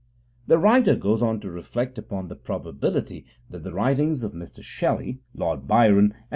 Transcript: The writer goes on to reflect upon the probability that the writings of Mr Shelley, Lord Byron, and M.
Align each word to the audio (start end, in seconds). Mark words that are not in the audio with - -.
The 0.47 0.57
writer 0.57 0.95
goes 0.95 1.21
on 1.21 1.39
to 1.41 1.51
reflect 1.51 1.99
upon 1.99 2.27
the 2.27 2.35
probability 2.35 3.23
that 3.51 3.61
the 3.63 3.71
writings 3.75 4.23
of 4.23 4.33
Mr 4.33 4.63
Shelley, 4.63 5.19
Lord 5.35 5.67
Byron, 5.67 6.05
and 6.05 6.13
M. 6.15 6.19